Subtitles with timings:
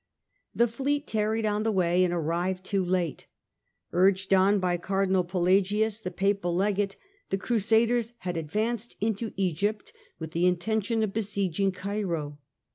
[0.55, 3.27] The fleet tarried on the way and arrived too late.
[3.91, 6.97] Urged on by Cardinal Pelagius, the Papal Legate,
[7.29, 12.39] the Crusaders had advanced into Egypt with the intention of besieging Cairo.